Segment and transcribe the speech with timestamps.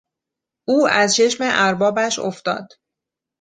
[0.67, 2.69] او از چشم اربابش افتاد.